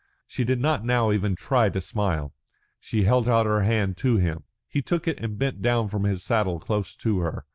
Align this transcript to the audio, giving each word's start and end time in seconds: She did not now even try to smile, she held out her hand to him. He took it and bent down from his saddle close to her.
She 0.25 0.43
did 0.43 0.59
not 0.59 0.83
now 0.83 1.11
even 1.11 1.35
try 1.35 1.69
to 1.69 1.79
smile, 1.79 2.33
she 2.79 3.03
held 3.03 3.29
out 3.29 3.45
her 3.45 3.61
hand 3.61 3.97
to 3.97 4.17
him. 4.17 4.45
He 4.67 4.81
took 4.81 5.07
it 5.07 5.19
and 5.19 5.37
bent 5.37 5.61
down 5.61 5.89
from 5.89 6.05
his 6.05 6.23
saddle 6.23 6.59
close 6.59 6.95
to 6.95 7.19
her. 7.19 7.45